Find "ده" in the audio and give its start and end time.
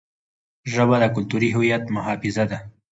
2.51-2.59